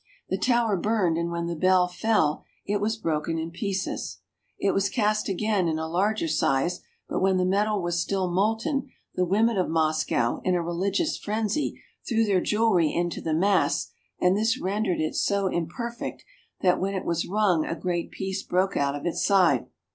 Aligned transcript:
The 0.29 0.37
tower 0.39 0.77
burned, 0.77 1.19
and 1.19 1.29
when 1.29 1.45
the 1.45 1.55
bell 1.55 1.87
fell 1.87 2.43
it 2.65 2.81
was 2.81 2.97
broken 2.97 3.37
in 3.37 3.51
pieces. 3.51 4.17
It 4.57 4.71
was 4.73 4.89
cast 4.89 5.29
again 5.29 5.67
in 5.67 5.77
a 5.77 5.87
larger 5.87 6.27
size, 6.27 6.79
but 7.07 7.19
when 7.19 7.37
the 7.37 7.45
metal 7.45 7.83
was 7.83 8.01
still 8.01 8.27
molten 8.27 8.89
the 9.13 9.25
women 9.25 9.57
of 9.57 9.69
Moscow, 9.69 10.39
in 10.43 10.55
a 10.55 10.63
religious 10.63 11.19
frenzy, 11.19 11.79
threw 12.09 12.23
their 12.25 12.41
jewelry 12.41 12.91
into 12.91 13.21
the 13.21 13.35
mass, 13.35 13.91
and 14.19 14.35
this 14.35 14.59
rendered 14.59 14.99
it 14.99 15.13
so 15.13 15.47
imper 15.49 15.93
fect 15.95 16.25
that 16.61 16.79
when 16.81 16.95
it 16.95 17.05
was 17.05 17.27
rung 17.27 17.63
a 17.63 17.75
great 17.75 18.09
piece 18.09 18.41
broke 18.41 18.75
out 18.75 18.95
of 18.95 19.05
its 19.05 19.23
side. 19.23 19.67